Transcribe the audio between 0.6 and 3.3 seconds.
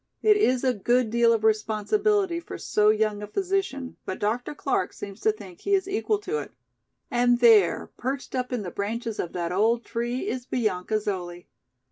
a good deal of responsibility for so young a